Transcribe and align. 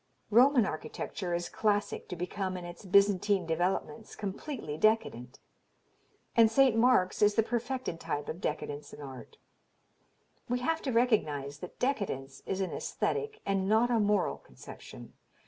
Roman 0.31 0.65
architecture 0.65 1.35
is 1.35 1.47
classic 1.47 2.09
to 2.09 2.15
become 2.15 2.57
in 2.57 2.65
its 2.65 2.85
Byzantine 2.85 3.45
developments 3.45 4.15
completely 4.15 4.75
decadent, 4.75 5.37
and 6.35 6.49
St. 6.49 6.75
Mark's 6.75 7.21
is 7.21 7.35
the 7.35 7.43
perfected 7.43 7.99
type 7.99 8.27
of 8.27 8.41
decadence 8.41 8.93
in 8.93 9.01
art.... 9.03 9.37
We 10.49 10.57
have 10.61 10.81
to 10.81 10.91
recognize 10.91 11.59
that 11.59 11.77
decadence 11.77 12.41
is 12.47 12.61
an 12.61 12.71
aesthetic 12.71 13.41
and 13.45 13.69
not 13.69 13.91
a 13.91 13.99
moral 13.99 14.37
conception. 14.37 15.13